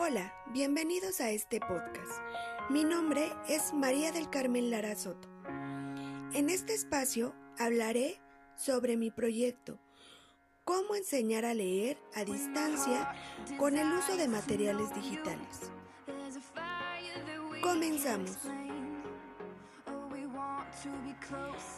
[0.00, 2.20] Hola, bienvenidos a este podcast.
[2.70, 5.28] Mi nombre es María del Carmen Lara Soto.
[6.34, 8.20] En este espacio hablaré
[8.54, 9.80] sobre mi proyecto,
[10.62, 13.12] cómo enseñar a leer a distancia
[13.58, 15.72] con el uso de materiales digitales.
[17.60, 18.38] Comenzamos.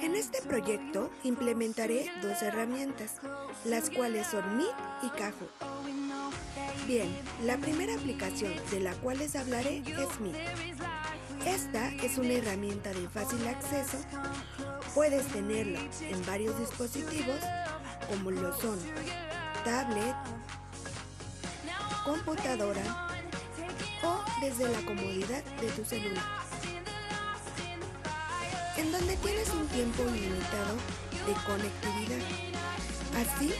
[0.00, 3.16] En este proyecto implementaré dos herramientas,
[3.64, 5.50] las cuales son Meet y Kahoot.
[6.86, 7.08] Bien,
[7.44, 10.36] la primera aplicación de la cual les hablaré es Meet.
[11.46, 13.98] Esta es una herramienta de fácil acceso.
[14.94, 17.40] Puedes tenerla en varios dispositivos
[18.08, 18.78] como lo son
[19.64, 20.14] tablet,
[22.04, 23.08] computadora
[24.02, 26.46] o desde la comodidad de tu celular
[28.76, 30.76] en donde tienes un tiempo ilimitado
[31.26, 32.22] de conectividad,
[33.16, 33.52] así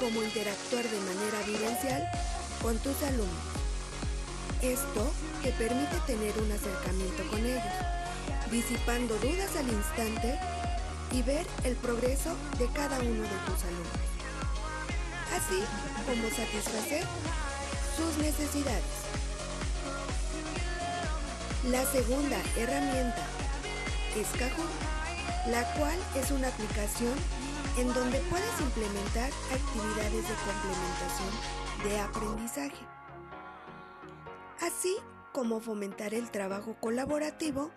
[0.00, 2.08] como interactuar de manera vivencial
[2.60, 3.54] con tus alumnos.
[4.60, 7.62] Esto te permite tener un acercamiento con ellos,
[8.50, 10.38] disipando dudas al instante
[11.12, 14.02] y ver el progreso de cada uno de tus alumnos,
[15.30, 15.62] así
[16.06, 17.04] como satisfacer
[17.96, 18.82] sus necesidades.
[21.70, 23.24] La segunda herramienta
[24.16, 24.28] es
[25.48, 27.14] la cual es una aplicación
[27.78, 31.30] en donde puedes implementar actividades de complementación
[31.82, 32.86] de aprendizaje,
[34.60, 34.96] así
[35.32, 37.72] como fomentar el trabajo colaborativo,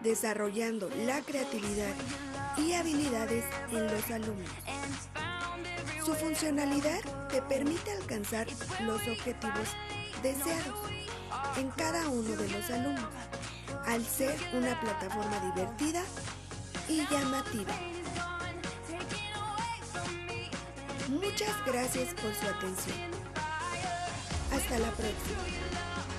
[0.00, 1.94] desarrollando la creatividad
[2.56, 4.50] y habilidades en los alumnos.
[6.04, 8.46] Su funcionalidad te permite alcanzar
[8.82, 9.68] los objetivos
[10.22, 10.78] deseados
[11.58, 13.08] en cada uno de los alumnos
[13.86, 16.02] al ser una plataforma divertida
[16.88, 17.74] y llamativa.
[21.08, 22.98] Muchas gracias por su atención.
[24.52, 26.13] Hasta la próxima.